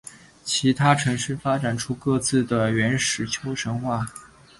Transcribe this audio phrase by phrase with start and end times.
[0.43, 4.11] 其他城市发展出各自的原始丘神话。